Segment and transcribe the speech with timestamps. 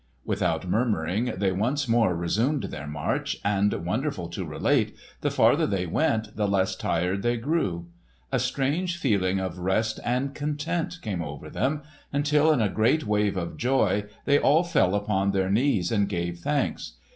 [0.25, 5.85] Without murmuring they once more resumed their march, and, wonderful to relate, the farther they
[5.85, 7.85] went the less tired they grew.
[8.31, 13.37] A strange feeling of rest and content came over them until in a great wave
[13.37, 16.93] of joy they all fell upon their knees and gave thanks.